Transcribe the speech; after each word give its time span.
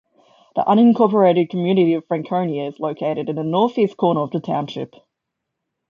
The 0.55 0.63
unincorporated 0.63 1.51
community 1.51 1.93
of 1.93 2.07
Franconia 2.07 2.67
is 2.69 2.79
located 2.79 3.29
in 3.29 3.35
the 3.35 3.43
northeast 3.43 3.97
corner 3.97 4.21
of 4.21 4.31
the 4.31 4.39
township. 4.39 4.95